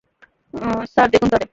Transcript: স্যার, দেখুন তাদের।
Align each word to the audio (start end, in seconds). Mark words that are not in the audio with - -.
স্যার, 0.85 1.07
দেখুন 1.09 1.29
তাদের। 1.29 1.49